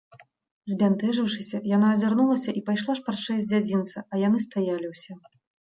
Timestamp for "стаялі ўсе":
4.49-5.13